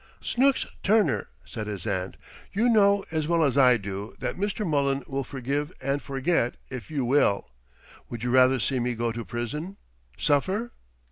"Snooks 0.19 0.65
Turner!" 0.81 1.27
said 1.45 1.67
his 1.67 1.85
aunt. 1.85 2.17
"You 2.51 2.69
know 2.69 3.05
as 3.11 3.27
well 3.27 3.43
as 3.43 3.55
I 3.55 3.77
do 3.77 4.15
that 4.17 4.35
Mr. 4.35 4.65
Mullen 4.65 5.03
will 5.07 5.23
forgive 5.23 5.71
and 5.79 6.01
forget, 6.01 6.57
if 6.71 6.89
you 6.89 7.05
will. 7.05 7.51
Would 8.09 8.23
you 8.23 8.31
rather 8.31 8.59
see 8.59 8.79
me 8.79 8.95
go 8.95 9.11
to 9.11 9.23
prison 9.23 9.77
suffer?" 10.17 10.71